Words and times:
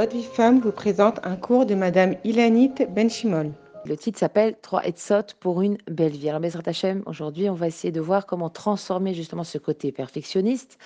Votre 0.00 0.16
vie 0.16 0.24
femme 0.24 0.60
vous 0.60 0.72
présente 0.72 1.20
un 1.24 1.36
cours 1.36 1.66
de 1.66 1.74
Madame 1.74 2.16
Ilanit 2.24 2.72
Benchimol. 2.88 3.52
Le 3.84 3.98
titre 3.98 4.18
s'appelle 4.18 4.56
Trois 4.62 4.82
Etzot 4.86 5.34
pour 5.40 5.60
une 5.60 5.76
belle 5.90 6.12
vie. 6.12 6.30
Alors, 6.30 6.40
Bezrat 6.40 6.62
Hashem, 6.64 7.02
aujourd'hui, 7.04 7.50
on 7.50 7.54
va 7.54 7.66
essayer 7.66 7.92
de 7.92 8.00
voir 8.00 8.24
comment 8.24 8.48
transformer 8.48 9.12
justement 9.12 9.44
ce 9.44 9.58
côté 9.58 9.92
perfectionniste 9.92 10.78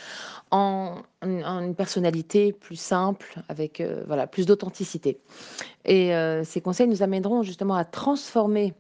en, 0.51 0.97
une 1.23 1.77
personnalité 1.77 2.53
plus 2.53 2.75
simple, 2.75 3.41
avec 3.49 3.81
euh, 3.81 4.03
voilà, 4.09 4.27
plus 4.27 4.47
d'authenticité. 4.47 5.21
Et 5.85 6.13
euh, 6.13 6.43
ces 6.43 6.61
conseils 6.61 6.89
nous 6.89 7.05
amèneront 7.05 7.45
justement 7.45 7.77
à 7.77 7.85
transformer 7.85 8.75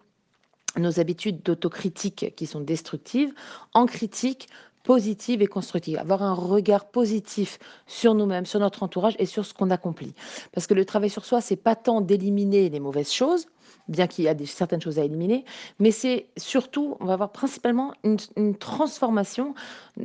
nos 0.77 0.99
habitudes 0.99 1.45
d'autocritique 1.45 2.35
qui 2.35 2.47
sont 2.47 2.61
destructives 2.61 3.33
en 3.73 3.87
critiques 3.87 4.49
positive 4.85 5.43
et 5.43 5.47
constructive, 5.47 5.99
avoir 5.99 6.23
un 6.23 6.35
regard 6.35 6.85
positif 6.85 7.59
sur 7.87 8.15
nous-mêmes, 8.15 8.47
sur 8.47 8.61
notre 8.61 8.83
entourage 8.83 9.17
et 9.19 9.27
sur 9.27 9.45
ce 9.45 9.53
qu'on 9.53 9.71
accomplit. 9.71 10.15
Parce 10.53 10.69
que 10.69 10.75
le 10.75 10.85
travail 10.85 11.11
sur 11.11 11.25
soi, 11.25 11.41
c'est 11.41 11.57
pas 11.57 11.75
tant 11.75 12.01
d'éliminer 12.01 12.69
les 12.69 12.81
mauvaises 12.81 13.11
choses, 13.11 13.47
bien 13.89 14.07
qu'il 14.07 14.25
y 14.25 14.29
a 14.29 14.35
des, 14.35 14.47
certaines 14.47 14.81
choses 14.81 14.99
à 14.99 15.05
éliminer, 15.05 15.45
mais 15.79 15.91
c'est 15.91 16.29
surtout, 16.37 16.97
on 17.01 17.07
va 17.07 17.15
avoir 17.15 17.33
principalement 17.33 17.93
une, 18.05 18.55
transformation 18.57 19.55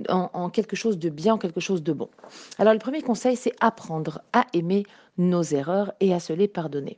en, 0.08 0.30
en, 0.34 0.50
quelque 0.50 0.76
chose 0.76 0.98
de 0.98 1.09
bien, 1.09 1.36
en 1.36 1.38
quelque 1.38 1.59
chose 1.59 1.84
de 1.84 1.94
bon. 1.94 2.09
Alors 2.58 2.73
le 2.73 2.80
premier 2.80 3.02
conseil, 3.02 3.36
c'est 3.36 3.53
apprendre 3.59 4.22
à 4.34 4.45
aimer 4.53 4.86
nos 5.17 5.44
erreurs 5.44 5.94
et 6.00 6.14
à 6.14 6.20
se 6.20 6.31
les 6.34 6.48
pardonner. 6.48 6.98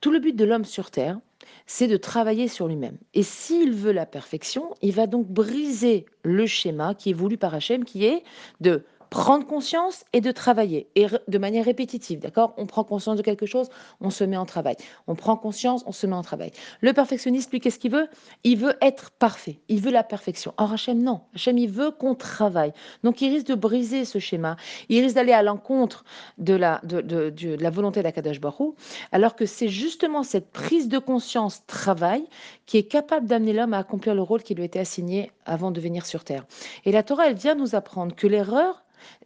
Tout 0.00 0.10
le 0.10 0.18
but 0.18 0.34
de 0.34 0.44
l'homme 0.44 0.64
sur 0.64 0.90
Terre, 0.90 1.18
c'est 1.66 1.88
de 1.88 1.96
travailler 1.96 2.48
sur 2.48 2.68
lui-même. 2.68 2.98
Et 3.14 3.22
s'il 3.22 3.72
veut 3.72 3.92
la 3.92 4.06
perfection, 4.06 4.74
il 4.82 4.92
va 4.92 5.06
donc 5.06 5.26
briser 5.28 6.06
le 6.22 6.46
schéma 6.46 6.94
qui 6.94 7.10
est 7.10 7.14
voulu 7.14 7.36
par 7.36 7.54
Hachem, 7.54 7.84
qui 7.84 8.04
est 8.04 8.22
de 8.60 8.84
prendre 9.10 9.46
conscience 9.46 10.04
et 10.12 10.20
de 10.20 10.30
travailler, 10.30 10.88
et 10.94 11.06
de 11.26 11.38
manière 11.38 11.64
répétitive, 11.64 12.20
d'accord? 12.20 12.54
On 12.56 12.66
prend 12.66 12.84
conscience 12.84 13.16
de 13.16 13.22
quelque 13.22 13.46
chose, 13.46 13.68
on 14.00 14.10
se 14.10 14.22
met 14.22 14.36
en 14.36 14.46
travail. 14.46 14.76
On 15.08 15.16
prend 15.16 15.36
conscience, 15.36 15.82
on 15.86 15.92
se 15.92 16.06
met 16.06 16.14
en 16.14 16.22
travail. 16.22 16.52
Le 16.80 16.92
perfectionniste, 16.92 17.50
lui, 17.50 17.60
qu'est-ce 17.60 17.78
qu'il 17.78 17.90
veut? 17.90 18.08
Il 18.44 18.58
veut 18.58 18.76
être 18.80 19.10
parfait, 19.10 19.58
il 19.68 19.80
veut 19.80 19.90
la 19.90 20.04
perfection. 20.04 20.54
Or, 20.58 20.72
Hachem, 20.72 21.02
non. 21.02 21.22
Hachem, 21.34 21.58
il 21.58 21.70
veut 21.70 21.90
qu'on 21.90 22.14
travaille. 22.14 22.72
Donc, 23.02 23.20
il 23.20 23.32
risque 23.32 23.48
de 23.48 23.54
briser 23.54 24.04
ce 24.04 24.20
schéma, 24.20 24.56
il 24.88 25.02
risque 25.02 25.16
d'aller 25.16 25.32
à 25.32 25.42
l'encontre 25.42 26.04
de 26.38 26.54
la, 26.54 26.80
de, 26.84 27.00
de, 27.00 27.56
la 27.56 27.70
volonté 27.70 28.02
d'Akadash 28.02 28.40
Baruch 28.40 28.74
alors 29.12 29.36
que 29.36 29.46
c'est 29.46 29.68
justement 29.68 30.22
cette 30.22 30.50
prise 30.50 30.88
de 30.88 30.98
conscience, 30.98 31.64
travail, 31.66 32.24
qui 32.66 32.78
est 32.78 32.84
capable 32.84 33.26
d'amener 33.26 33.52
l'homme 33.52 33.74
à 33.74 33.78
accomplir 33.78 34.14
le 34.14 34.22
rôle 34.22 34.42
qui 34.42 34.54
lui 34.54 34.64
était 34.64 34.78
assigné 34.78 35.32
avant 35.44 35.70
de 35.70 35.80
venir 35.80 36.06
sur 36.06 36.24
Terre. 36.24 36.44
Et 36.84 36.92
la 36.92 37.02
Torah, 37.02 37.28
elle 37.28 37.36
vient 37.36 37.54
nous 37.54 37.74
apprendre 37.74 38.14
que 38.14 38.26
l'erreur, 38.26 38.82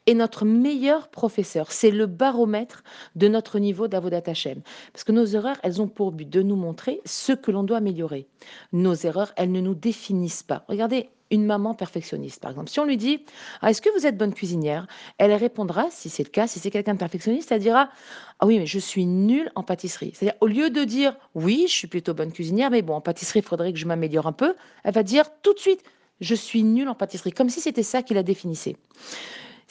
est 0.07 0.15
notre 0.15 0.45
meilleur 0.45 1.09
professeur. 1.09 1.73
C'est 1.73 1.91
le 1.91 2.07
baromètre 2.07 2.83
de 3.17 3.29
notre 3.29 3.59
niveau 3.59 3.89
d'Avodat 3.89 4.23
Hashem. 4.27 4.61
Parce 4.93 5.05
que 5.05 5.13
nos 5.13 5.25
erreurs, 5.25 5.57
elles 5.63 5.81
ont 5.81 5.89
pour 5.89 6.13
but 6.13 6.29
de 6.29 6.43
nous 6.43 6.57
montrer 6.57 7.01
ce 7.05 7.33
que 7.33 7.51
l'on 7.51 7.63
doit 7.63 7.79
améliorer. 7.79 8.27
Nos 8.73 8.95
erreurs, 8.95 9.33
elles 9.37 9.53
ne 9.53 9.61
nous 9.61 9.75
définissent 9.75 10.43
pas. 10.43 10.65
Regardez 10.69 11.11
une 11.31 11.47
maman 11.47 11.75
perfectionniste, 11.75 12.41
par 12.41 12.51
exemple. 12.51 12.71
Si 12.71 12.81
on 12.81 12.85
lui 12.85 12.97
dit 12.97 13.25
ah, 13.61 13.71
Est-ce 13.71 13.83
que 13.83 13.89
vous 13.99 14.07
êtes 14.07 14.17
bonne 14.17 14.35
cuisinière? 14.35 14.87
Elle 15.19 15.33
répondra, 15.33 15.87
si 15.91 16.09
c'est 16.09 16.23
le 16.23 16.31
cas, 16.31 16.47
si 16.47 16.59
c'est 16.59 16.71
quelqu'un 16.71 16.95
de 16.95 16.99
perfectionniste, 16.99 17.51
elle 17.53 17.61
dira 17.61 17.91
Ah 18.39 18.47
oui, 18.47 18.59
mais 18.59 18.67
je 18.67 18.79
suis 18.79 19.07
nulle 19.07 19.51
en 19.55 19.63
pâtisserie. 19.63 20.13
C'est-à-dire, 20.15 20.39
au 20.41 20.47
lieu 20.47 20.71
de 20.71 20.85
dire 20.85 21.17
Oui, 21.35 21.65
je 21.67 21.73
suis 21.73 21.89
plutôt 21.89 22.15
bonne 22.15 22.33
cuisinière, 22.33 22.71
mais 22.71 22.83
bon, 22.83 22.95
en 22.95 23.01
pâtisserie, 23.01 23.41
il 23.41 23.45
faudrait 23.45 23.73
que 23.73 23.79
je 23.79 23.87
m'améliore 23.87 24.27
un 24.27 24.33
peu, 24.33 24.55
elle 24.85 24.95
va 24.95 25.03
dire 25.03 25.25
tout 25.43 25.55
de 25.55 25.59
suite 25.59 25.83
Je 26.21 26.35
suis 26.35 26.63
nulle 26.63 26.89
en 26.89 26.95
pâtisserie, 26.95 27.33
comme 27.33 27.51
si 27.51 27.61
c'était 27.61 27.83
ça 27.83 28.03
qui 28.03 28.15
la 28.15 28.23
définissait. 28.23 28.77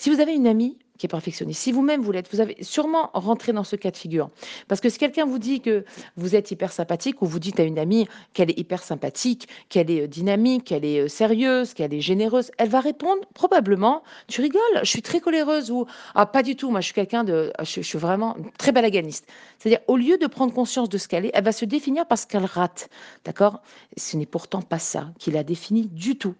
Si 0.03 0.09
vous 0.09 0.19
avez 0.19 0.33
une 0.33 0.47
amie 0.47 0.77
qui 0.97 1.05
est 1.05 1.07
perfectionniste, 1.07 1.61
si 1.61 1.71
vous-même 1.71 2.01
vous 2.01 2.11
l'êtes, 2.11 2.29
vous 2.29 2.41
avez 2.41 2.61
sûrement 2.61 3.09
rentré 3.13 3.53
dans 3.53 3.63
ce 3.63 3.77
cas 3.77 3.89
de 3.89 3.95
figure. 3.95 4.29
Parce 4.67 4.81
que 4.81 4.89
si 4.89 4.97
quelqu'un 4.97 5.25
vous 5.25 5.39
dit 5.39 5.61
que 5.61 5.85
vous 6.17 6.35
êtes 6.35 6.51
hyper 6.51 6.73
sympathique 6.73 7.21
ou 7.21 7.25
vous 7.25 7.39
dites 7.39 7.57
à 7.61 7.63
une 7.63 7.79
amie 7.79 8.09
qu'elle 8.33 8.49
est 8.49 8.59
hyper 8.59 8.83
sympathique, 8.83 9.47
qu'elle 9.69 9.89
est 9.89 10.01
euh, 10.01 10.07
dynamique, 10.07 10.65
qu'elle 10.65 10.83
est 10.83 10.99
euh, 10.99 11.07
sérieuse, 11.07 11.73
qu'elle 11.73 11.93
est 11.93 12.01
généreuse, 12.01 12.51
elle 12.57 12.67
va 12.67 12.81
répondre 12.81 13.21
probablement 13.33 14.03
Tu 14.27 14.41
rigoles, 14.41 14.59
je 14.81 14.89
suis 14.89 15.01
très 15.01 15.21
coléreuse 15.21 15.71
ou 15.71 15.85
Ah, 16.15 16.25
pas 16.25 16.43
du 16.43 16.57
tout, 16.57 16.69
moi 16.69 16.81
je 16.81 16.87
suis 16.87 16.93
quelqu'un 16.93 17.23
de. 17.23 17.53
Je, 17.59 17.79
suis 17.79 17.97
vraiment 17.97 18.35
très 18.57 18.73
balaganiste. 18.73 19.25
C'est-à-dire, 19.59 19.79
au 19.87 19.95
lieu 19.95 20.17
de 20.17 20.27
prendre 20.27 20.53
conscience 20.53 20.89
de 20.89 20.97
ce 20.97 21.07
qu'elle 21.07 21.27
est, 21.27 21.31
elle 21.33 21.45
va 21.45 21.53
se 21.53 21.63
définir 21.63 22.05
parce 22.07 22.25
qu'elle 22.25 22.43
rate. 22.43 22.89
D'accord? 23.23 23.61
Ce 23.95 24.17
n'est 24.17 24.25
pourtant 24.25 24.61
pas 24.61 24.79
ça 24.79 25.11
qui 25.17 25.31
la 25.31 25.45
définit 25.45 25.87
du 25.87 26.17
tout. 26.17 26.35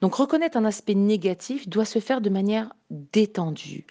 Donc 0.00 0.14
reconnaître 0.14 0.56
un 0.56 0.64
aspect 0.64 0.94
négatif 0.94 1.68
doit 1.68 1.84
se 1.84 1.98
faire 1.98 2.20
de 2.20 2.30
manière 2.30 2.72
détendue, 2.90 3.86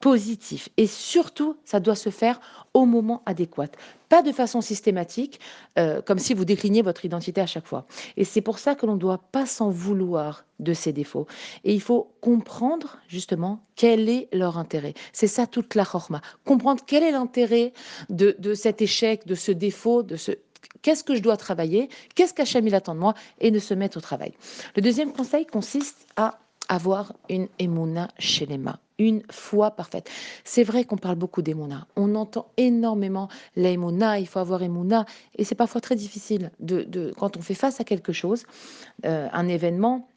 positive 0.00 0.68
et 0.76 0.86
surtout 0.86 1.56
ça 1.64 1.80
doit 1.80 1.94
se 1.94 2.10
faire 2.10 2.40
au 2.74 2.84
moment 2.84 3.22
adéquat, 3.24 3.68
pas 4.10 4.22
de 4.22 4.32
façon 4.32 4.60
systématique, 4.60 5.40
euh, 5.78 6.02
comme 6.02 6.18
si 6.18 6.34
vous 6.34 6.44
décliniez 6.44 6.82
votre 6.82 7.06
identité 7.06 7.40
à 7.40 7.46
chaque 7.46 7.66
fois. 7.66 7.86
Et 8.18 8.24
c'est 8.24 8.42
pour 8.42 8.58
ça 8.58 8.74
que 8.74 8.84
l'on 8.84 8.94
ne 8.94 8.98
doit 8.98 9.22
pas 9.32 9.46
s'en 9.46 9.70
vouloir 9.70 10.44
de 10.58 10.74
ces 10.74 10.92
défauts. 10.92 11.26
Et 11.64 11.72
il 11.72 11.80
faut 11.80 12.12
comprendre 12.20 12.98
justement 13.08 13.64
quel 13.74 14.10
est 14.10 14.28
leur 14.32 14.58
intérêt. 14.58 14.92
C'est 15.14 15.26
ça 15.26 15.46
toute 15.46 15.74
la 15.74 15.86
chorma. 15.86 16.20
Comprendre 16.44 16.82
quel 16.86 17.02
est 17.02 17.12
l'intérêt 17.12 17.72
de, 18.10 18.36
de 18.38 18.52
cet 18.52 18.82
échec, 18.82 19.26
de 19.26 19.34
ce 19.34 19.52
défaut, 19.52 20.02
de 20.02 20.16
ce, 20.16 20.32
qu'est-ce 20.82 21.04
que 21.04 21.14
je 21.14 21.22
dois 21.22 21.36
travailler, 21.36 21.88
qu'est-ce 22.14 22.34
qu'Hachem 22.34 22.72
attend 22.74 22.94
de 22.94 23.00
moi, 23.00 23.14
et 23.40 23.50
de 23.50 23.58
se 23.58 23.74
mettre 23.74 23.98
au 23.98 24.00
travail. 24.00 24.32
Le 24.74 24.82
deuxième 24.82 25.12
conseil 25.12 25.46
consiste 25.46 26.06
à 26.16 26.38
avoir 26.68 27.12
une 27.28 27.48
émouna 27.58 28.08
chez 28.18 28.46
les 28.46 28.58
mains, 28.58 28.78
une 28.98 29.22
foi 29.30 29.70
parfaite. 29.70 30.10
C'est 30.44 30.64
vrai 30.64 30.84
qu'on 30.84 30.96
parle 30.96 31.16
beaucoup 31.16 31.42
d'émouna. 31.42 31.86
On 31.96 32.14
entend 32.14 32.48
énormément 32.56 33.28
l'émouna, 33.54 34.18
il 34.18 34.26
faut 34.26 34.40
avoir 34.40 34.62
émouna, 34.62 35.06
et 35.36 35.44
c'est 35.44 35.54
parfois 35.54 35.80
très 35.80 35.96
difficile 35.96 36.50
de, 36.60 37.12
quand 37.16 37.36
on 37.36 37.40
fait 37.40 37.54
face 37.54 37.80
à 37.80 37.84
quelque 37.84 38.12
chose, 38.12 38.44
euh, 39.04 39.28
un 39.32 39.48
événement, 39.48 40.08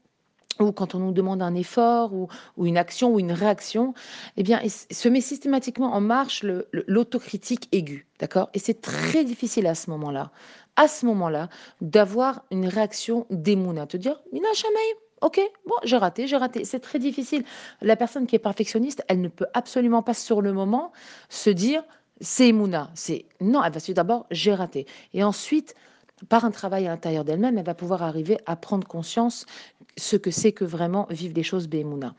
ou 0.60 0.72
quand 0.72 0.96
on 0.96 1.00
nous 1.00 1.12
demande 1.12 1.42
un 1.42 1.56
effort 1.56 2.14
ou, 2.14 2.28
une 2.66 2.78
action 2.78 3.14
ou 3.14 3.20
une 3.20 3.32
réaction, 3.32 3.94
eh 4.38 4.44
bien, 4.44 4.62
se 4.68 5.10
met 5.10 5.22
systématiquement 5.22 5.94
en 5.94 6.02
marche 6.02 6.46
l'autocritique 6.88 7.70
aiguë, 7.72 8.08
d'accord? 8.20 8.50
Et 8.54 8.60
c'est 8.60 8.82
très 8.82 9.24
difficile 9.24 9.68
à 9.68 9.76
ce 9.76 9.90
moment-là, 9.90 10.32
à 10.76 10.88
ce 10.88 11.06
moment-là, 11.06 11.50
d'avoir 11.82 12.44
une 12.52 12.68
réaction 12.68 13.26
d'émouna, 13.30 13.88
te 13.88 13.98
dire, 13.98 14.20
Mina 14.34 14.52
jamais, 14.54 14.98
ok, 15.22 15.40
bon, 15.66 15.76
j'ai 15.84 15.98
raté, 15.98 16.28
j'ai 16.28 16.38
raté. 16.38 16.66
C'est 16.66 16.80
très 16.80 17.00
difficile. 17.00 17.44
La 17.82 17.96
personne 17.96 18.28
qui 18.28 18.36
est 18.36 18.40
perfectionniste, 18.40 19.04
elle 19.08 19.22
ne 19.22 19.30
peut 19.30 19.48
absolument 19.54 20.04
pas 20.04 20.14
sur 20.14 20.42
le 20.42 20.54
moment 20.54 20.92
se 21.30 21.50
dire, 21.50 21.84
c'est 22.22 22.50
émouna. 22.50 22.92
C'est 22.96 23.26
non, 23.40 23.64
elle 23.64 23.72
va 23.72 23.80
se 23.80 23.86
dire 23.86 23.96
d'abord, 23.96 24.26
j'ai 24.32 24.54
raté, 24.54 24.88
et 25.14 25.24
ensuite 25.24 25.76
par 26.28 26.46
un 26.46 26.52
travail 26.52 26.88
à 26.88 26.90
l'intérieur 26.90 27.24
d'elle-même, 27.24 27.58
elle 27.58 27.66
va 27.66 27.74
pouvoir 27.74 28.04
arriver 28.04 28.38
à 28.46 28.56
prendre 28.56 28.88
conscience 28.88 29.46
ce 29.98 30.16
que 30.16 30.32
c'est 30.32 30.52
que 30.52 30.66
vraiment 30.66 31.08
vivre 31.10 31.34
des 31.34 31.44
choses 31.44 31.68
Bémouna. 31.68 32.16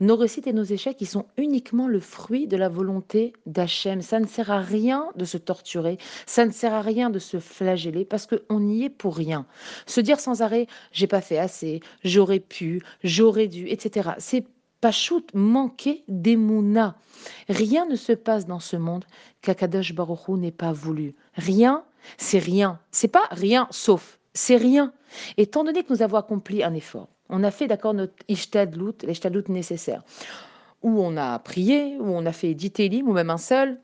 Nos 0.00 0.16
réussites 0.16 0.46
et 0.46 0.52
nos 0.52 0.64
échecs, 0.64 0.98
ils 1.00 1.06
sont 1.06 1.26
uniquement 1.36 1.88
le 1.88 2.00
fruit 2.00 2.46
de 2.46 2.56
la 2.56 2.68
volonté 2.68 3.32
d'Hachem. 3.46 4.02
Ça 4.02 4.20
ne 4.20 4.26
sert 4.26 4.50
à 4.50 4.60
rien 4.60 5.08
de 5.16 5.24
se 5.24 5.38
torturer, 5.38 5.98
ça 6.26 6.44
ne 6.44 6.50
sert 6.50 6.74
à 6.74 6.82
rien 6.82 7.10
de 7.10 7.18
se 7.18 7.38
flageller 7.38 8.04
parce 8.04 8.26
qu'on 8.26 8.60
n'y 8.60 8.84
est 8.84 8.90
pour 8.90 9.16
rien. 9.16 9.46
Se 9.86 10.00
dire 10.00 10.20
sans 10.20 10.42
arrêt, 10.42 10.66
j'ai 10.92 11.06
pas 11.06 11.20
fait 11.20 11.38
assez, 11.38 11.80
j'aurais 12.04 12.40
pu, 12.40 12.82
j'aurais 13.02 13.48
dû, 13.48 13.68
etc. 13.68 14.10
C'est 14.18 14.44
Pachout 14.82 15.24
manquer 15.32 16.04
d'Emouna. 16.08 16.96
Rien 17.48 17.86
ne 17.86 17.96
se 17.96 18.12
passe 18.12 18.46
dans 18.46 18.60
ce 18.60 18.76
monde 18.76 19.06
qu'Akadosh 19.40 19.94
Baruch 19.94 20.28
n'ait 20.28 20.50
pas 20.50 20.72
voulu. 20.72 21.14
Rien 21.36 21.84
c'est 22.18 22.38
rien. 22.38 22.78
C'est 22.90 23.08
pas 23.08 23.26
rien 23.30 23.66
sauf. 23.70 24.18
C'est 24.34 24.56
rien. 24.56 24.92
Étant 25.36 25.64
donné 25.64 25.82
que 25.82 25.92
nous 25.92 26.02
avons 26.02 26.16
accompli 26.16 26.62
un 26.62 26.74
effort, 26.74 27.08
on 27.28 27.44
a 27.44 27.50
fait 27.50 27.66
d'accord 27.66 27.94
notre 27.94 28.14
ishtadlout, 28.28 28.94
l'ishtadlout 29.02 29.48
nécessaire, 29.48 30.02
où 30.82 31.02
on 31.02 31.16
a 31.16 31.38
prié, 31.38 31.96
où 31.98 32.06
on 32.06 32.24
a 32.24 32.32
fait 32.32 32.54
dix 32.54 33.02
ou 33.02 33.12
même 33.12 33.30
un 33.30 33.38
seul, 33.38 33.78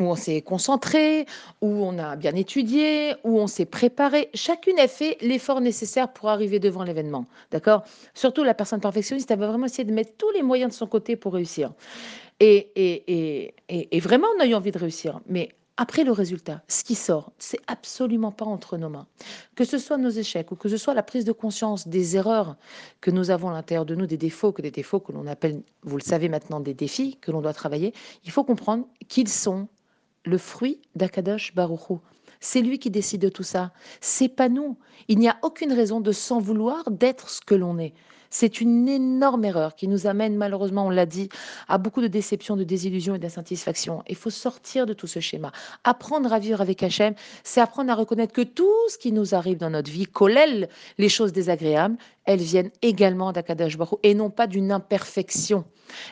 où 0.00 0.04
on 0.04 0.16
s'est 0.16 0.42
concentré, 0.42 1.26
où 1.60 1.68
on 1.68 1.98
a 1.98 2.16
bien 2.16 2.34
étudié, 2.34 3.14
où 3.22 3.38
on 3.38 3.46
s'est 3.46 3.66
préparé. 3.66 4.30
Chacune 4.34 4.78
a 4.78 4.88
fait 4.88 5.18
l'effort 5.20 5.60
nécessaire 5.60 6.12
pour 6.12 6.30
arriver 6.30 6.58
devant 6.58 6.82
l'événement. 6.82 7.26
D'accord? 7.50 7.84
Surtout 8.14 8.42
la 8.42 8.54
personne 8.54 8.80
perfectionniste, 8.80 9.30
elle 9.30 9.38
va 9.38 9.48
vraiment 9.48 9.66
essayer 9.66 9.84
de 9.84 9.92
mettre 9.92 10.16
tous 10.16 10.30
les 10.30 10.42
moyens 10.42 10.72
de 10.72 10.76
son 10.76 10.86
côté 10.86 11.16
pour 11.16 11.34
réussir. 11.34 11.72
Et, 12.40 12.70
et, 12.74 13.54
et, 13.68 13.96
et 13.96 14.00
vraiment, 14.00 14.26
on 14.36 14.40
a 14.40 14.46
eu 14.46 14.54
envie 14.54 14.72
de 14.72 14.78
réussir. 14.78 15.20
Mais 15.28 15.50
après 15.76 16.04
le 16.04 16.12
résultat, 16.12 16.62
ce 16.68 16.84
qui 16.84 16.94
sort, 16.94 17.32
c'est 17.38 17.60
absolument 17.66 18.32
pas 18.32 18.44
entre 18.44 18.76
nos 18.76 18.88
mains. 18.88 19.06
Que 19.54 19.64
ce 19.64 19.78
soit 19.78 19.96
nos 19.96 20.10
échecs 20.10 20.50
ou 20.52 20.56
que 20.56 20.68
ce 20.68 20.76
soit 20.76 20.94
la 20.94 21.02
prise 21.02 21.24
de 21.24 21.32
conscience 21.32 21.88
des 21.88 22.16
erreurs 22.16 22.56
que 23.00 23.10
nous 23.10 23.30
avons 23.30 23.48
à 23.48 23.52
l'intérieur 23.52 23.86
de 23.86 23.94
nous, 23.94 24.06
des 24.06 24.18
défauts, 24.18 24.52
que 24.52 24.62
des 24.62 24.70
défauts 24.70 25.00
que 25.00 25.12
l'on 25.12 25.26
appelle, 25.26 25.62
vous 25.82 25.96
le 25.96 26.02
savez 26.02 26.28
maintenant, 26.28 26.60
des 26.60 26.74
défis 26.74 27.18
que 27.20 27.30
l'on 27.30 27.40
doit 27.40 27.54
travailler, 27.54 27.94
il 28.24 28.30
faut 28.30 28.44
comprendre 28.44 28.86
qu'ils 29.08 29.28
sont 29.28 29.68
le 30.24 30.38
fruit 30.38 30.80
d'Akadosh 30.94 31.54
Baruchou. 31.54 32.00
C'est 32.40 32.62
lui 32.62 32.78
qui 32.78 32.90
décide 32.90 33.20
de 33.20 33.28
tout 33.28 33.42
ça. 33.42 33.72
C'est 34.00 34.28
pas 34.28 34.48
nous. 34.48 34.78
Il 35.08 35.18
n'y 35.18 35.28
a 35.28 35.38
aucune 35.42 35.72
raison 35.72 36.00
de 36.00 36.12
s'en 36.12 36.40
vouloir 36.40 36.90
d'être 36.90 37.28
ce 37.28 37.40
que 37.40 37.54
l'on 37.54 37.78
est. 37.78 37.94
C'est 38.30 38.60
une 38.60 38.88
énorme 38.88 39.44
erreur 39.44 39.74
qui 39.74 39.88
nous 39.88 40.06
amène 40.06 40.36
malheureusement, 40.36 40.86
on 40.86 40.90
l'a 40.90 41.06
dit, 41.06 41.28
à 41.68 41.78
beaucoup 41.78 42.00
de 42.00 42.06
déceptions, 42.06 42.56
de 42.56 42.64
désillusions 42.64 43.16
et 43.16 43.18
d'insatisfaction. 43.18 44.02
Il 44.08 44.14
faut 44.14 44.30
sortir 44.30 44.86
de 44.86 44.92
tout 44.92 45.08
ce 45.08 45.18
schéma. 45.18 45.50
Apprendre 45.82 46.32
à 46.32 46.38
vivre 46.38 46.60
avec 46.60 46.82
Hachem, 46.82 47.14
c'est 47.42 47.60
apprendre 47.60 47.90
à 47.90 47.94
reconnaître 47.96 48.32
que 48.32 48.42
tout 48.42 48.88
ce 48.88 48.98
qui 48.98 49.10
nous 49.10 49.34
arrive 49.34 49.58
dans 49.58 49.70
notre 49.70 49.90
vie, 49.90 50.06
collèle 50.06 50.68
les 50.98 51.08
choses 51.08 51.32
désagréables, 51.32 51.96
elles 52.24 52.40
viennent 52.40 52.70
également 52.82 53.32
d'Akadash 53.32 53.76
Baruch 53.76 53.98
et 54.04 54.14
non 54.14 54.30
pas 54.30 54.46
d'une 54.46 54.70
imperfection. 54.70 55.64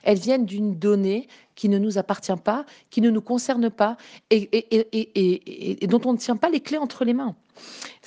Elles 0.02 0.18
viennent 0.18 0.46
d'une 0.46 0.76
donnée 0.76 1.28
qui 1.54 1.68
ne 1.68 1.78
nous 1.78 1.98
appartient 1.98 2.32
pas, 2.42 2.64
qui 2.90 3.00
ne 3.00 3.10
nous 3.10 3.20
concerne 3.20 3.70
pas 3.70 3.96
et, 4.30 5.86
dont 5.86 6.00
on 6.04 6.12
ne 6.12 6.18
tient 6.18 6.36
pas 6.36 6.50
les 6.50 6.60
clés 6.60 6.78
entre 6.78 7.04
les 7.04 7.14
mains. 7.14 7.36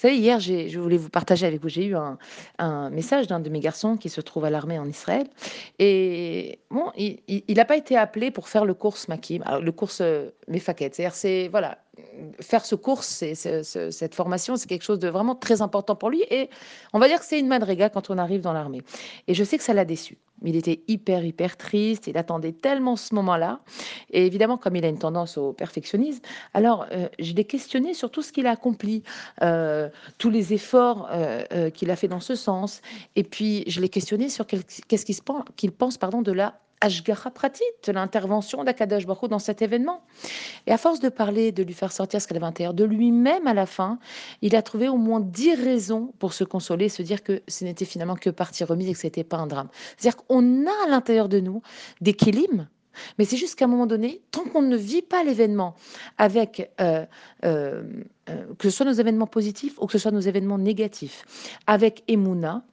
Hier, 0.04 0.40
je 0.40 0.80
voulais 0.80 0.98
vous 0.98 1.10
partager 1.10 1.46
avec 1.46 1.62
vous, 1.62 1.70
j'ai 1.70 1.86
eu 1.86 1.96
un, 1.96 2.90
message 2.90 3.28
d'un 3.28 3.40
de 3.40 3.50
mes 3.50 3.60
garçons 3.60 3.98
qui 3.98 4.10
se 4.10 4.22
trouve 4.22 4.46
à 4.46 4.50
l'armée 4.50 4.80
en 4.80 4.88
Israël. 4.88 5.28
Et 5.80 6.60
bon, 6.70 6.92
il 6.98 7.56
n'a 7.56 7.66
pas 7.66 7.78
été 7.78 7.96
appelé 7.96 8.32
pour 8.32 8.50
faire 8.50 8.66
le 8.66 8.74
course 8.74 9.08
Makim, 9.08 9.44
le 9.62 9.72
course 9.72 10.00
euh, 10.02 10.30
Mefaket. 10.48 10.96
C'est-à-dire, 10.96 11.16
c'est, 11.16 11.48
voilà, 11.50 11.78
faire 12.40 12.66
ce 12.66 12.76
course, 12.76 13.08
c'est, 13.08 13.64
cette 13.64 14.16
formation, 14.16 14.56
c'est 14.56 14.68
quelque 14.68 14.84
chose 14.84 15.00
de 15.00 15.08
vraiment 15.08 15.36
très 15.36 15.62
important 15.62 15.96
pour 15.96 16.10
lui. 16.10 16.24
Et 16.30 16.50
on 16.94 17.00
va 17.00 17.08
dire 17.08 17.20
que 17.20 17.26
c'est 17.26 17.40
une 17.40 17.48
madriga 17.48 17.90
quand 17.90 18.10
on 18.10 18.18
arrive 18.18 18.42
dans 18.42 18.54
l'armée. 18.54 18.82
Et 19.28 19.34
je 19.34 19.44
sais 19.44 19.58
que 19.58 19.64
ça 19.64 19.74
l'a 19.74 19.86
déçu. 19.86 20.18
Il 20.44 20.56
était 20.56 20.82
hyper, 20.88 21.24
hyper 21.24 21.56
triste. 21.58 22.08
Il 22.08 22.18
attendait 22.18 22.52
tellement 22.52 22.96
ce 22.96 23.14
moment-là. 23.16 23.60
Et 24.10 24.26
évidemment, 24.26 24.58
comme 24.58 24.76
il 24.76 24.84
a 24.86 24.88
une 24.88 24.98
tendance 24.98 25.38
au 25.38 25.54
perfectionnisme, 25.54 26.22
alors 26.54 26.88
euh, 26.92 27.08
je 27.20 27.34
l'ai 27.34 27.46
questionné 27.46 27.94
sur 27.94 28.10
tout 28.10 28.22
ce 28.22 28.32
qu'il 28.32 28.48
a 28.48 28.52
accompli, 28.52 29.04
euh, 29.44 29.90
tous 30.18 30.30
les 30.30 30.54
efforts 30.54 31.10
euh, 31.12 31.70
qu'il 31.70 31.92
a 31.92 31.96
fait 31.96 32.08
dans 32.08 32.20
ce 32.20 32.36
sens. 32.36 32.82
Et 33.16 33.24
puis, 33.24 33.64
je 33.68 33.82
l'ai 33.82 33.90
questionné 33.90 34.30
sur 34.30 34.46
qu'est-ce 34.48 35.06
qu'il 35.56 35.72
pense, 35.72 35.98
pardon, 35.98 36.22
de 36.22 36.32
la 36.32 36.56
Ashgara 36.82 37.30
Pratit, 37.30 37.64
l'intervention 37.88 38.64
d'Akadash 38.64 39.06
Baruch 39.06 39.30
dans 39.30 39.40
cet 39.40 39.62
événement. 39.62 40.02
Et 40.66 40.72
à 40.72 40.78
force 40.78 41.00
de 41.00 41.10
parler, 41.10 41.52
de 41.52 41.62
lui 41.62 41.74
faire 41.74 41.92
sortir 41.92 42.20
ce 42.20 42.28
qu'elle 42.28 42.38
avait 42.38 42.46
à 42.46 42.50
l'intérieur 42.50 42.74
de 42.74 42.84
lui-même 42.84 43.46
à 43.46 43.54
la 43.54 43.68
fin, 43.68 44.00
il 44.42 44.56
a 44.56 44.64
trouvé 44.64 44.90
au 44.90 44.98
moins 44.98 45.20
dix 45.20 45.54
raisons 45.54 46.12
pour 46.18 46.34
se 46.34 46.44
consoler, 46.44 46.90
se 46.90 47.04
dire 47.04 47.24
que 47.24 47.44
ce 47.48 47.64
n'était 47.64 47.86
finalement 47.86 48.16
que 48.16 48.32
partie 48.32 48.64
remise 48.64 48.90
et 48.90 48.94
que 48.94 49.00
ce 49.00 49.08
n'était 49.08 49.24
pas 49.24 49.38
un 49.38 49.48
drame. 49.48 49.70
C'est-à-dire 49.98 50.18
qu'on 50.26 50.66
a 50.66 50.86
à 50.86 50.90
l'intérieur 50.90 51.30
de 51.30 51.40
nous 51.40 51.62
des 52.02 52.14
kélim, 52.14 52.68
mais 53.18 53.26
c'est 53.26 53.38
juste 53.38 53.56
qu'à 53.56 53.66
un 53.66 53.68
moment 53.68 53.88
donné, 53.88 54.22
tant 54.32 54.44
qu'on 54.44 54.62
ne 54.62 54.78
vit 54.78 55.02
pas 55.02 55.24
l'événement 55.24 55.76
avec, 56.18 56.72
euh, 56.80 57.06
euh, 57.46 57.84
euh, 58.30 58.46
que 58.58 58.70
ce 58.70 58.76
soit 58.78 58.86
nos 58.86 58.92
événements 58.94 59.28
positifs 59.28 59.76
ou 59.80 59.86
que 59.86 59.94
ce 59.94 60.00
soit 60.00 60.12
nos 60.12 60.20
événements 60.20 60.58
négatifs, 60.58 61.26
avec 61.68 62.04
Emouna, 62.08 62.64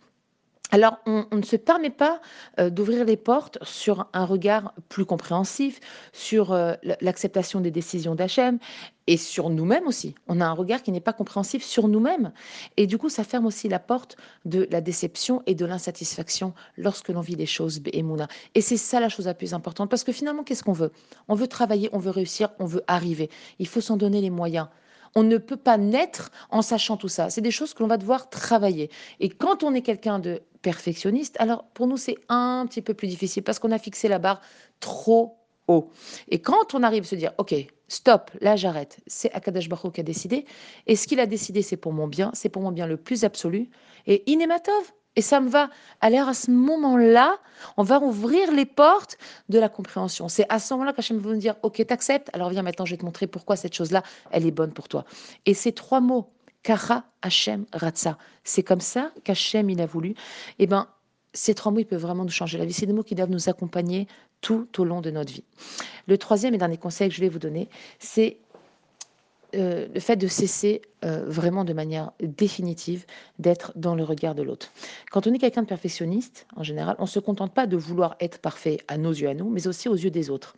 alors, 0.70 0.99
on, 1.06 1.25
ne 1.32 1.43
se 1.43 1.56
permet 1.56 1.91
pas 1.91 2.20
euh, 2.61 2.69
d'ouvrir 2.69 3.06
les 3.06 3.17
portes 3.17 3.59
sur 3.62 4.06
un 4.12 4.26
regard 4.26 4.75
plus 4.91 5.06
compréhensif, 5.06 5.81
sur 6.12 6.53
euh, 6.53 6.75
l'acceptation 7.00 7.61
des 7.61 7.70
décisions 7.70 8.15
d'Hachem 8.15 8.59
et 9.06 9.17
sur 9.17 9.49
nous-mêmes 9.49 9.87
aussi. 9.87 10.15
On 10.26 10.43
a 10.43 10.44
un 10.44 10.53
regard 10.53 10.82
qui 10.82 10.93
n'est 10.93 11.00
pas 11.00 11.15
compréhensif 11.15 11.65
sur 11.65 11.88
nous-mêmes. 11.88 12.32
Et 12.76 12.87
du 12.87 12.99
coup, 12.99 13.09
ça 13.09 13.25
ferme 13.25 13.47
aussi 13.47 13.70
la 13.70 13.79
porte 13.79 14.19
de 14.44 14.69
la 14.70 14.82
déception 14.82 15.43
et 15.47 15.55
de 15.55 15.65
l'insatisfaction 15.65 16.53
lorsque 16.76 17.09
l'on 17.09 17.23
vit 17.23 17.37
des 17.37 17.47
choses 17.47 17.81
Mouna. 18.03 18.29
Et 18.55 18.61
c'est 18.61 18.76
ça 18.76 19.00
la 19.00 19.09
chose 19.09 19.25
la 19.26 19.35
plus 19.35 19.55
importante. 19.55 19.88
Parce 19.88 20.05
que 20.05 20.12
finalement, 20.12 20.44
qu'est-ce 20.44 20.62
qu'on 20.62 20.73
veut? 20.73 20.93
On 21.29 21.35
veut 21.35 21.49
travailler, 21.49 21.88
on 21.93 21.99
veut 21.99 22.11
réussir, 22.11 22.50
on 22.59 22.67
veut 22.67 22.82
arriver. 22.87 23.31
Il 23.59 23.67
faut 23.67 23.81
s'en 23.81 23.97
donner 23.97 24.21
les 24.21 24.31
moyens. 24.31 24.69
On 25.14 25.23
ne 25.23 25.38
peut 25.38 25.56
pas 25.56 25.79
naître 25.79 26.31
en 26.50 26.62
sachant 26.62 26.97
tout 26.97 27.09
ça. 27.09 27.31
C'est 27.31 27.41
des 27.41 27.50
choses 27.50 27.75
que 27.75 27.82
l'on 27.82 27.88
va 27.88 27.97
devoir 27.97 28.29
travailler. 28.31 28.91
Et 29.21 29.29
quand 29.29 29.62
on 29.62 29.75
est 29.75 29.82
quelqu'un 29.82 30.19
de 30.19 30.43
perfectionniste, 30.62 31.37
alors 31.38 31.64
pour 31.75 31.87
nous, 31.87 31.96
c'est 31.96 32.16
un 32.28 32.66
petit 32.69 32.82
peu 32.82 32.94
plus 32.94 33.08
difficile 33.08 33.43
parce 33.43 33.58
qu'on 33.58 33.72
a 33.72 33.78
fixé 33.78 34.08
la 34.08 34.19
barre 34.19 34.40
trop 34.81 35.38
haut. 35.69 35.90
Et 36.28 36.40
quand 36.40 36.75
on 36.75 36.82
arrive 36.82 37.05
à 37.05 37.06
se 37.06 37.14
dire, 37.14 37.32
OK, 37.38 37.55
stop, 37.88 38.31
là 38.40 38.56
j'arrête, 38.56 38.99
c'est 39.06 39.32
Akadash 39.32 39.69
Baruch 39.69 39.94
qui 39.94 40.00
a 40.00 40.05
décidé, 40.05 40.46
et 40.87 40.96
ce 40.96 41.06
qu'il 41.06 41.20
a 41.20 41.26
décidé, 41.26 41.62
c'est 41.62 41.76
pour 41.76 41.93
mon 41.93 42.06
bien, 42.06 42.31
c'est 42.34 42.49
pour 42.49 42.62
mon 42.62 42.72
bien 42.72 42.87
le 42.87 42.96
plus 42.96 43.25
absolu, 43.25 43.70
et 44.06 44.31
Inematov, 44.31 44.93
et 45.16 45.22
ça 45.22 45.40
me 45.40 45.49
va. 45.49 45.69
Alors 46.00 46.28
à 46.28 46.34
ce 46.34 46.50
moment-là, 46.50 47.38
on 47.76 47.82
va 47.82 48.00
ouvrir 48.00 48.52
les 48.52 48.66
portes 48.66 49.19
de 49.49 49.58
la 49.58 49.69
compréhension. 49.69 50.28
C'est 50.28 50.46
à 50.49 50.61
ce 50.61 50.72
moment-là 50.75 50.93
qu'Hachem 50.93 51.19
va 51.19 51.31
nous 51.31 51.38
dire, 51.38 51.56
ok, 51.62 51.84
t'acceptes, 51.84 52.31
alors 52.32 52.50
viens 52.50 52.62
maintenant, 52.62 52.84
je 52.84 52.93
vais 52.93 52.99
te 52.99 53.04
montrer 53.04 53.26
pourquoi 53.26 53.56
cette 53.56 53.75
chose-là, 53.75 54.02
elle 54.31 54.46
est 54.46 54.52
bonne 54.52 54.72
pour 54.72 54.88
toi. 54.88 55.04
Et 55.44 55.54
ces 55.54 55.72
trois 55.72 56.00
mots, 56.00 56.31
Kara, 56.69 57.05
Hachem, 57.23 57.65
Ratsa, 57.73 58.19
c'est 58.44 58.62
comme 58.62 58.82
ça 58.82 59.11
qu'Hachem, 59.25 59.70
il 59.70 59.81
a 59.81 59.87
voulu. 59.87 60.15
Eh 60.59 60.67
ben, 60.67 60.87
ces 61.32 61.55
trois 61.55 61.73
mots, 61.73 61.79
ils 61.79 61.87
peuvent 61.87 62.03
vraiment 62.03 62.25
nous 62.25 62.31
changer 62.31 62.59
la 62.59 62.67
vie. 62.67 62.75
C'est 62.75 62.85
des 62.85 62.93
mots 62.93 63.03
qui 63.03 63.15
doivent 63.15 63.31
nous 63.31 63.49
accompagner 63.49 64.06
tout 64.43 64.69
au 64.76 64.85
long 64.85 65.00
de 65.00 65.11
notre 65.11 65.32
vie. 65.32 65.44
Le 66.09 66.19
troisième 66.19 66.53
et 66.53 66.59
dernier 66.59 66.76
conseil 66.76 67.09
que 67.09 67.15
je 67.15 67.23
vais 67.23 67.31
vous 67.31 67.38
donner, 67.38 67.70
c'est 67.99 68.37
euh, 69.55 69.87
le 69.93 70.00
fait 70.00 70.17
de 70.17 70.27
cesser 70.27 70.83
euh, 71.05 71.25
vraiment 71.27 71.65
de 71.65 71.73
manière 71.73 72.12
définitive 72.21 73.06
d'être 73.39 73.73
dans 73.77 73.95
le 73.95 74.05
regard 74.05 74.35
de 74.35 74.43
l'autre. 74.43 74.73
Quand 75.11 75.27
on 75.27 75.33
est 75.33 75.39
quelqu'un 75.39 75.62
de 75.62 75.67
perfectionniste, 75.67 76.47
en 76.55 76.62
général, 76.62 76.97
on 76.99 77.05
ne 77.05 77.09
se 77.09 77.19
contente 77.19 77.55
pas 77.55 77.67
de 77.67 77.77
vouloir 77.77 78.17
être 78.21 78.41
parfait 78.41 78.79
à 78.89 78.99
nos 78.99 79.12
yeux 79.12 79.29
à 79.29 79.35
nous, 79.35 79.49
mais 79.49 79.67
aussi 79.69 79.89
aux 79.89 79.95
yeux 79.95 80.11
des 80.11 80.29
autres. 80.29 80.55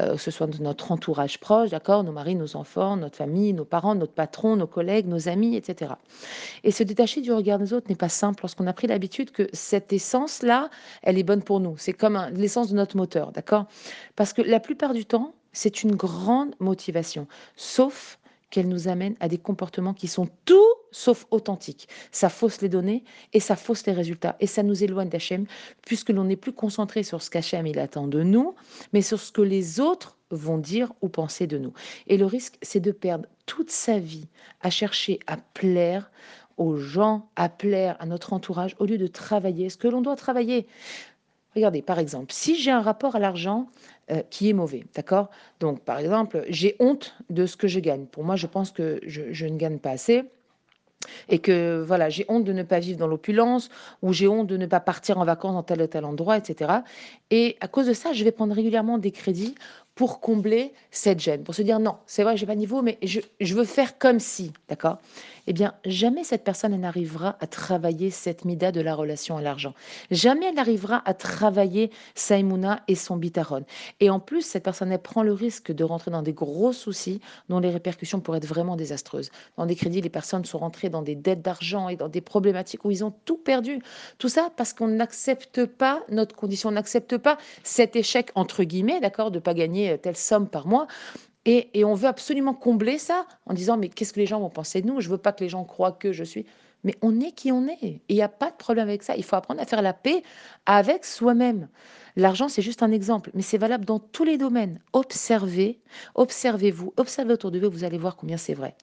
Euh, 0.00 0.16
que 0.16 0.20
ce 0.20 0.32
soit 0.32 0.48
notre 0.58 0.90
entourage 0.90 1.38
proche, 1.38 1.70
d'accord, 1.70 2.02
nos 2.02 2.10
maris, 2.10 2.34
nos 2.34 2.56
enfants, 2.56 2.96
notre 2.96 3.16
famille, 3.16 3.52
nos 3.52 3.64
parents, 3.64 3.94
notre 3.94 4.14
patron, 4.14 4.56
nos 4.56 4.66
collègues, 4.66 5.06
nos 5.06 5.28
amis, 5.28 5.54
etc. 5.54 5.92
Et 6.64 6.72
se 6.72 6.82
détacher 6.82 7.20
du 7.20 7.32
regard 7.32 7.60
des 7.60 7.72
autres 7.72 7.88
n'est 7.88 7.94
pas 7.94 8.08
simple 8.08 8.42
lorsqu'on 8.42 8.66
a 8.66 8.72
pris 8.72 8.88
l'habitude 8.88 9.30
que 9.30 9.48
cette 9.52 9.92
essence-là, 9.92 10.70
elle 11.02 11.18
est 11.18 11.24
bonne 11.24 11.42
pour 11.42 11.60
nous. 11.60 11.76
C'est 11.78 11.92
comme 11.92 12.20
l'essence 12.34 12.68
de 12.68 12.74
notre 12.74 12.96
moteur, 12.96 13.30
d'accord? 13.30 13.66
Parce 14.16 14.32
que 14.32 14.42
la 14.42 14.58
plupart 14.58 14.92
du 14.92 15.04
temps, 15.04 15.34
c'est 15.52 15.82
une 15.84 15.94
grande 15.94 16.54
motivation, 16.58 17.28
sauf 17.54 18.18
qu'elle 18.54 18.68
nous 18.68 18.86
amène 18.86 19.16
à 19.18 19.26
des 19.26 19.36
comportements 19.36 19.94
qui 19.94 20.06
sont 20.06 20.28
tout 20.44 20.74
sauf 20.92 21.26
authentiques. 21.32 21.88
Ça 22.12 22.28
fausse 22.28 22.60
les 22.60 22.68
données 22.68 23.02
et 23.32 23.40
ça 23.40 23.56
fausse 23.56 23.84
les 23.84 23.92
résultats. 23.92 24.36
Et 24.38 24.46
ça 24.46 24.62
nous 24.62 24.84
éloigne 24.84 25.08
d'Hachem, 25.08 25.46
puisque 25.84 26.10
l'on 26.10 26.22
n'est 26.22 26.36
plus 26.36 26.52
concentré 26.52 27.02
sur 27.02 27.20
ce 27.20 27.30
qu'Hachem 27.30 27.66
il 27.66 27.80
attend 27.80 28.06
de 28.06 28.22
nous, 28.22 28.54
mais 28.92 29.02
sur 29.02 29.18
ce 29.18 29.32
que 29.32 29.42
les 29.42 29.80
autres 29.80 30.16
vont 30.30 30.58
dire 30.58 30.92
ou 31.02 31.08
penser 31.08 31.48
de 31.48 31.58
nous. 31.58 31.72
Et 32.06 32.16
le 32.16 32.26
risque, 32.26 32.56
c'est 32.62 32.78
de 32.78 32.92
perdre 32.92 33.26
toute 33.44 33.72
sa 33.72 33.98
vie 33.98 34.28
à 34.60 34.70
chercher 34.70 35.18
à 35.26 35.36
plaire 35.36 36.12
aux 36.56 36.76
gens, 36.76 37.28
à 37.34 37.48
plaire 37.48 37.96
à 37.98 38.06
notre 38.06 38.34
entourage, 38.34 38.76
au 38.78 38.84
lieu 38.84 38.98
de 38.98 39.08
travailler 39.08 39.68
ce 39.68 39.76
que 39.76 39.88
l'on 39.88 40.00
doit 40.00 40.14
travailler. 40.14 40.68
Regardez, 41.56 41.82
par 41.82 41.98
exemple, 41.98 42.32
si 42.32 42.54
j'ai 42.54 42.70
un 42.70 42.82
rapport 42.82 43.16
à 43.16 43.18
l'argent 43.18 43.66
euh, 44.10 44.22
qui 44.30 44.50
est 44.50 44.52
mauvais, 44.52 44.84
d'accord? 44.94 45.30
Donc, 45.60 45.80
par 45.80 45.98
exemple, 45.98 46.44
j'ai 46.48 46.76
honte 46.78 47.16
de 47.30 47.46
ce 47.46 47.56
que 47.56 47.68
je 47.68 47.80
gagne. 47.80 48.06
Pour 48.06 48.24
moi, 48.24 48.36
je 48.36 48.46
pense 48.46 48.70
que 48.70 49.00
je, 49.06 49.46
ne 49.46 49.56
gagne 49.56 49.78
pas 49.78 49.90
assez 49.90 50.24
et 51.28 51.38
que 51.38 51.82
voilà, 51.86 52.08
j'ai 52.08 52.24
honte 52.28 52.44
de 52.44 52.52
ne 52.52 52.62
pas 52.62 52.80
vivre 52.80 52.98
dans 52.98 53.06
l'opulence 53.06 53.70
ou 54.02 54.12
j'ai 54.12 54.28
honte 54.28 54.46
de 54.46 54.56
ne 54.56 54.66
pas 54.66 54.80
partir 54.80 55.18
en 55.18 55.24
vacances 55.24 55.54
dans 55.54 55.62
tel 55.62 55.80
ou 55.82 55.86
tel 55.86 56.04
endroit, 56.04 56.36
etc. 56.36 56.80
Et 57.30 57.56
à 57.60 57.68
cause 57.68 57.86
de 57.86 57.92
ça, 57.92 58.12
je 58.12 58.24
vais 58.24 58.32
prendre 58.32 58.54
régulièrement 58.54 58.98
des 58.98 59.10
crédits 59.10 59.54
pour 59.94 60.20
combler 60.20 60.72
cette 60.90 61.20
gêne, 61.20 61.44
pour 61.44 61.54
se 61.54 61.62
dire 61.62 61.78
non, 61.78 61.96
c'est 62.06 62.24
vrai, 62.24 62.36
j'ai 62.36 62.46
pas 62.46 62.54
niveau, 62.54 62.82
mais 62.82 62.98
je, 63.02 63.20
je 63.40 63.54
veux 63.54 63.64
faire 63.64 63.98
comme 63.98 64.18
si, 64.18 64.52
d'accord? 64.68 64.98
Eh 65.46 65.52
bien, 65.52 65.74
jamais 65.84 66.24
cette 66.24 66.42
personne 66.42 66.74
n'arrivera 66.74 67.36
à 67.40 67.46
travailler 67.46 68.10
cette 68.10 68.44
mida 68.44 68.72
de 68.72 68.80
la 68.80 68.94
relation 68.94 69.36
à 69.36 69.42
l'argent. 69.42 69.74
Jamais 70.10 70.46
elle 70.46 70.54
n'arrivera 70.54 71.02
à 71.04 71.12
travailler 71.12 71.90
Saïmouna 72.14 72.80
et 72.88 72.94
son 72.94 73.16
bitaron. 73.16 73.64
Et 74.00 74.08
en 74.08 74.20
plus, 74.20 74.40
cette 74.42 74.64
personne, 74.64 74.90
elle 74.90 75.02
prend 75.02 75.22
le 75.22 75.34
risque 75.34 75.70
de 75.70 75.84
rentrer 75.84 76.10
dans 76.10 76.22
des 76.22 76.32
gros 76.32 76.72
soucis 76.72 77.20
dont 77.50 77.58
les 77.58 77.70
répercussions 77.70 78.20
pourraient 78.20 78.38
être 78.38 78.46
vraiment 78.46 78.76
désastreuses. 78.76 79.30
Dans 79.58 79.66
des 79.66 79.76
crédits, 79.76 80.00
les 80.00 80.08
personnes 80.08 80.46
sont 80.46 80.58
rentrées 80.58 80.88
dans 80.88 81.02
des 81.02 81.14
dettes 81.14 81.42
d'argent 81.42 81.90
et 81.90 81.96
dans 81.96 82.08
des 82.08 82.22
problématiques 82.22 82.84
où 82.86 82.90
ils 82.90 83.04
ont 83.04 83.12
tout 83.26 83.36
perdu. 83.36 83.80
Tout 84.18 84.30
ça 84.30 84.50
parce 84.56 84.72
qu'on 84.72 84.88
n'accepte 84.88 85.66
pas 85.66 86.02
notre 86.08 86.34
condition, 86.34 86.70
on 86.70 86.72
n'accepte 86.72 87.18
pas 87.18 87.36
cet 87.62 87.96
échec, 87.96 88.30
entre 88.34 88.64
guillemets, 88.64 89.00
d'accord, 89.00 89.30
de 89.30 89.38
pas 89.38 89.52
gagner 89.52 89.83
telle 90.02 90.16
somme 90.16 90.48
par 90.48 90.66
mois. 90.66 90.86
Et, 91.46 91.84
on 91.84 91.94
veut 91.94 92.08
absolument 92.08 92.54
combler 92.54 92.98
ça 92.98 93.26
en 93.46 93.52
disant 93.52 93.76
mais 93.76 93.88
qu'est-ce 93.88 94.12
que 94.12 94.20
les 94.20 94.26
gens 94.26 94.40
vont 94.40 94.50
penser 94.50 94.80
de 94.80 94.86
nous? 94.86 95.00
Je 95.00 95.10
veux 95.10 95.18
pas 95.18 95.32
que 95.32 95.44
les 95.44 95.50
gens 95.50 95.64
croient 95.64 95.92
que 95.92 96.12
je 96.12 96.24
suis. 96.24 96.46
Mais 96.84 96.94
on 97.02 97.20
est 97.20 97.32
qui 97.32 97.50
on 97.50 97.66
est. 97.66 98.02
Il 98.08 98.16
n'y 98.16 98.22
a 98.22 98.28
pas 98.28 98.50
de 98.50 98.56
problème 98.56 98.88
avec 98.88 99.02
ça. 99.02 99.16
Il 99.16 99.24
faut 99.24 99.36
apprendre 99.36 99.60
à 99.60 99.66
faire 99.66 99.82
la 99.82 99.94
paix 99.94 100.22
avec 100.66 101.04
soi-même. 101.04 101.68
L'argent, 102.16 102.48
c'est 102.48 102.62
juste 102.62 102.82
un 102.82 102.92
exemple, 102.92 103.30
mais 103.34 103.42
c'est 103.42 103.58
valable 103.58 103.84
dans 103.84 103.98
tous 103.98 104.22
les 104.22 104.38
domaines. 104.38 104.80
Observez, 104.92 105.80
observez-vous, 106.14 106.92
observez 106.96 107.32
autour 107.32 107.50
de 107.50 107.58
vous, 107.58 107.70
vous 107.70 107.84
allez 107.84 107.98
voir 107.98 108.16
combien 108.16 108.36
c'est 108.36 108.54
vrai. 108.54 108.76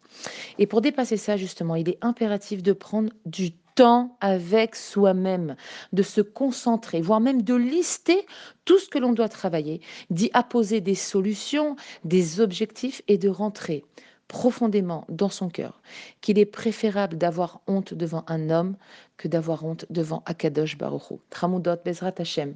Et 0.57 0.67
pour 0.67 0.81
dépasser 0.81 1.15
ça, 1.15 1.37
justement, 1.37 1.75
il 1.75 1.87
est 1.87 1.97
impératif 2.01 2.61
de 2.61 2.73
prendre 2.73 3.13
du 3.25 3.51
temps 3.75 4.17
avec 4.21 4.75
soi-même, 4.75 5.55
de 5.93 6.03
se 6.03 6.21
concentrer, 6.21 7.01
voire 7.01 7.19
même 7.19 7.41
de 7.41 7.55
lister 7.55 8.25
tout 8.65 8.79
ce 8.79 8.89
que 8.89 8.99
l'on 8.99 9.13
doit 9.13 9.29
travailler, 9.29 9.81
d'y 10.09 10.29
apposer 10.33 10.81
des 10.81 10.95
solutions, 10.95 11.75
des 12.03 12.39
objectifs 12.39 13.01
et 13.07 13.17
de 13.17 13.29
rentrer 13.29 13.83
profondément 14.31 15.03
dans 15.09 15.27
son 15.27 15.49
cœur 15.49 15.81
qu'il 16.21 16.39
est 16.39 16.45
préférable 16.45 17.17
d'avoir 17.17 17.59
honte 17.67 17.93
devant 17.93 18.23
un 18.27 18.49
homme 18.49 18.77
que 19.17 19.27
d'avoir 19.27 19.65
honte 19.65 19.85
devant 19.89 20.23
Akadosh 20.25 20.77
Baruch 20.77 21.11
Hu. 21.11 21.15
Tramudot 21.29 21.75
Bezrat 21.83 22.13
Hashem, 22.17 22.55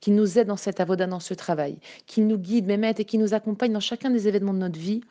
qu'il 0.00 0.16
nous 0.16 0.36
aide 0.40 0.48
dans 0.48 0.56
cette 0.56 0.80
avoda, 0.80 1.06
dans 1.06 1.20
ce 1.20 1.32
travail, 1.32 1.78
qu'il 2.06 2.26
nous 2.26 2.38
guide, 2.38 2.66
Mehmet, 2.66 2.94
et 2.98 3.04
qu'il 3.04 3.20
nous 3.20 3.34
accompagne 3.34 3.72
dans 3.72 3.78
chacun 3.78 4.10
des 4.10 4.26
événements 4.26 4.52
de 4.52 4.58
notre 4.58 4.80
vie, 4.80 5.02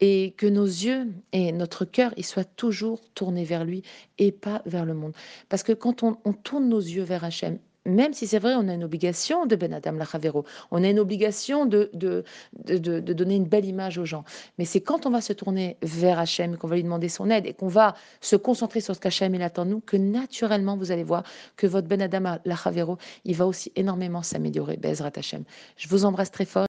et 0.00 0.34
que 0.36 0.48
nos 0.48 0.66
yeux 0.66 1.06
et 1.30 1.52
notre 1.52 1.84
cœur 1.84 2.12
ils 2.16 2.26
soient 2.26 2.42
toujours 2.42 3.00
tournés 3.14 3.44
vers 3.44 3.64
lui 3.64 3.84
et 4.18 4.32
pas 4.32 4.62
vers 4.66 4.84
le 4.84 4.94
monde. 4.94 5.14
Parce 5.48 5.62
que 5.62 5.72
quand 5.72 6.02
on, 6.02 6.16
on 6.24 6.32
tourne 6.32 6.68
nos 6.68 6.80
yeux 6.80 7.04
vers 7.04 7.22
Hachem, 7.22 7.60
même 7.84 8.12
si 8.12 8.26
c'est 8.26 8.38
vrai, 8.38 8.54
on 8.54 8.68
a 8.68 8.74
une 8.74 8.84
obligation 8.84 9.46
de 9.46 9.56
Ben 9.56 9.72
Adam 9.72 9.92
Lachavero, 9.92 10.44
on 10.70 10.84
a 10.84 10.88
une 10.88 11.00
obligation 11.00 11.66
de, 11.66 11.90
de, 11.94 12.24
de, 12.64 13.00
donner 13.00 13.34
une 13.34 13.46
belle 13.46 13.64
image 13.64 13.98
aux 13.98 14.04
gens. 14.04 14.24
Mais 14.58 14.64
c'est 14.64 14.80
quand 14.80 15.06
on 15.06 15.10
va 15.10 15.20
se 15.20 15.32
tourner 15.32 15.76
vers 15.82 16.18
Hachem, 16.18 16.56
qu'on 16.56 16.68
va 16.68 16.76
lui 16.76 16.84
demander 16.84 17.08
son 17.08 17.28
aide 17.30 17.46
et 17.46 17.54
qu'on 17.54 17.68
va 17.68 17.94
se 18.20 18.36
concentrer 18.36 18.80
sur 18.80 18.94
ce 18.94 19.00
qu'Hachem 19.00 19.34
il 19.34 19.42
attend 19.42 19.64
de 19.64 19.70
nous, 19.70 19.80
que 19.80 19.96
naturellement 19.96 20.76
vous 20.76 20.92
allez 20.92 21.04
voir 21.04 21.24
que 21.56 21.66
votre 21.66 21.88
Ben 21.88 22.00
Adam 22.02 22.38
Lachavero, 22.44 22.98
il 23.24 23.36
va 23.36 23.46
aussi 23.46 23.72
énormément 23.76 24.22
s'améliorer. 24.22 24.76
Bezrat 24.76 25.12
Hachem. 25.16 25.44
Je 25.76 25.88
vous 25.88 26.04
embrasse 26.04 26.30
très 26.30 26.44
fort. 26.44 26.52